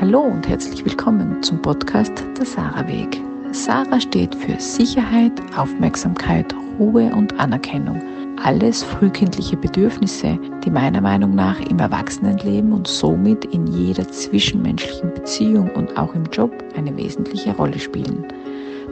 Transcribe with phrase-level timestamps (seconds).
[0.00, 3.20] Hallo und herzlich willkommen zum Podcast Der Sarah Weg.
[3.52, 8.02] Sarah steht für Sicherheit, Aufmerksamkeit, Ruhe und Anerkennung.
[8.42, 15.70] Alles frühkindliche Bedürfnisse, die meiner Meinung nach im Erwachsenenleben und somit in jeder zwischenmenschlichen Beziehung
[15.70, 18.26] und auch im Job eine wesentliche Rolle spielen.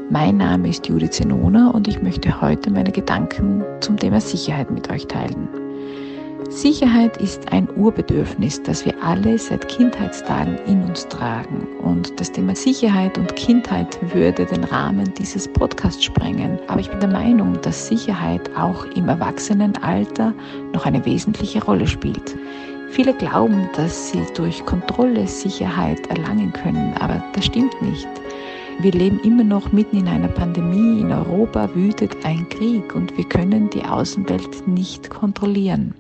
[0.09, 4.89] Mein Name ist Judith Zenona und ich möchte heute meine Gedanken zum Thema Sicherheit mit
[4.89, 5.62] euch teilen.
[6.55, 11.67] Sicherheit ist ein Urbedürfnis, das wir alle seit Kindheitstagen in uns tragen.
[11.83, 16.59] Und das Thema Sicherheit und Kindheit würde den Rahmen dieses Podcasts sprengen.
[16.69, 20.35] Aber ich bin der Meinung, dass Sicherheit auch im Erwachsenenalter
[20.75, 22.37] noch eine wesentliche Rolle spielt.
[22.91, 28.07] Viele glauben, dass sie durch Kontrolle Sicherheit erlangen können, aber das stimmt nicht.
[28.81, 31.01] Wir leben immer noch mitten in einer Pandemie.
[31.01, 35.95] In Europa wütet ein Krieg und wir können die Außenwelt nicht kontrollieren.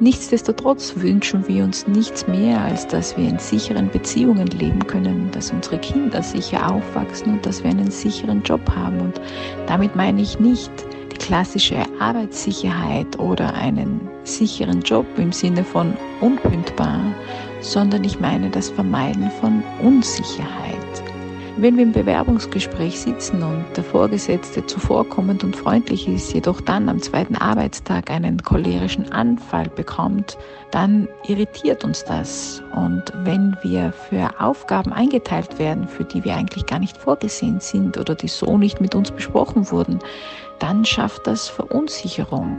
[0.00, 5.52] Nichtsdestotrotz wünschen wir uns nichts mehr, als dass wir in sicheren Beziehungen leben können, dass
[5.52, 9.00] unsere Kinder sicher aufwachsen und dass wir einen sicheren Job haben.
[9.00, 9.20] Und
[9.66, 10.72] damit meine ich nicht
[11.12, 17.00] die klassische Arbeitssicherheit oder einen sicheren Job im Sinne von unkündbar,
[17.60, 20.83] sondern ich meine das Vermeiden von Unsicherheit.
[21.56, 27.00] Wenn wir im Bewerbungsgespräch sitzen und der Vorgesetzte zuvorkommend und freundlich ist, jedoch dann am
[27.00, 30.36] zweiten Arbeitstag einen cholerischen Anfall bekommt,
[30.72, 32.60] dann irritiert uns das.
[32.74, 37.98] Und wenn wir für Aufgaben eingeteilt werden, für die wir eigentlich gar nicht vorgesehen sind
[37.98, 40.00] oder die so nicht mit uns besprochen wurden,
[40.58, 42.56] dann schafft das Verunsicherung.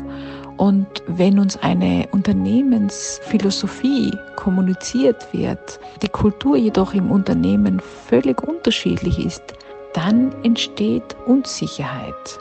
[0.58, 9.44] Und wenn uns eine Unternehmensphilosophie kommuniziert wird, die Kultur jedoch im Unternehmen völlig unterschiedlich ist,
[9.94, 12.40] dann entsteht Unsicherheit.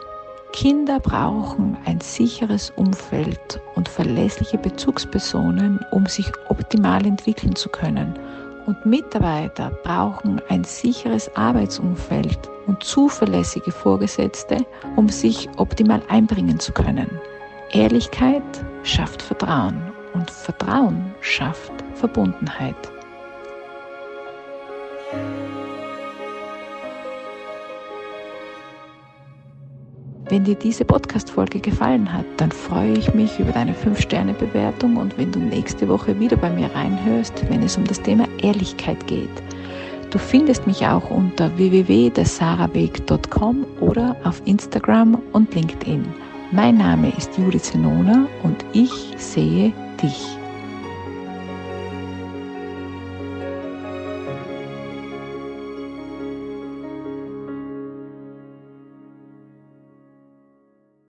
[0.52, 8.16] Kinder brauchen ein sicheres Umfeld und verlässliche Bezugspersonen, um sich optimal entwickeln zu können.
[8.66, 14.58] Und Mitarbeiter brauchen ein sicheres Arbeitsumfeld und zuverlässige Vorgesetzte,
[14.94, 17.10] um sich optimal einbringen zu können.
[17.74, 18.42] Ehrlichkeit
[18.84, 22.76] schafft Vertrauen und Vertrauen schafft Verbundenheit.
[30.28, 35.32] Wenn dir diese Podcast-Folge gefallen hat, dann freue ich mich über deine 5-Sterne-Bewertung und wenn
[35.32, 39.42] du nächste Woche wieder bei mir reinhörst, wenn es um das Thema Ehrlichkeit geht.
[40.10, 46.04] Du findest mich auch unter www.desarabeg.com oder auf Instagram und LinkedIn.
[46.54, 50.38] Mein Name ist Judith Zenona und ich sehe dich.